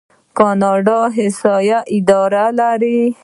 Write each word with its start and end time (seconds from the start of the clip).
کاناډا 0.37 0.99
د 1.07 1.07
احصایې 1.21 1.79
اداره 1.97 2.45
لري. 2.59 3.01